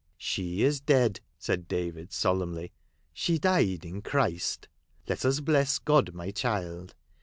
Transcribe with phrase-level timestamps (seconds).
[0.17, 2.71] "She is dead," said David, solemnly,"
[3.21, 4.67] she died in Christ.
[5.07, 6.95] Let us bless God, my child.